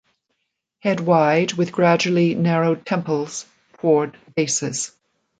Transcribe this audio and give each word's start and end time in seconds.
Head 0.79 0.99
wide 0.99 1.53
with 1.53 1.71
gradually 1.71 2.33
narrowed 2.33 2.87
temples 2.87 3.45
toward 3.77 4.17
bases. 4.33 4.93